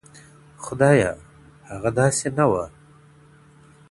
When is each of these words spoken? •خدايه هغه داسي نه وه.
•خدايه 0.63 1.11
هغه 1.69 1.89
داسي 1.97 2.29
نه 2.37 2.45
وه. 2.51 2.65